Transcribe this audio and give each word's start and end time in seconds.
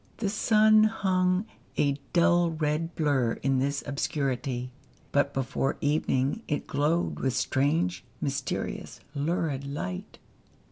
The 0.17 0.29
sun 0.29 0.85
hung, 0.85 1.45
a 1.77 1.95
dull 2.11 2.49
red 2.49 2.95
blur 2.95 3.33
in 3.43 3.59
this 3.59 3.83
obscurity; 3.85 4.71
but 5.11 5.31
before 5.31 5.77
evening 5.79 6.41
it 6.47 6.65
glowed 6.65 7.19
with 7.19 7.35
strange, 7.35 8.03
mysterious, 8.19 8.99
lurid 9.13 9.63
light. 9.63 10.17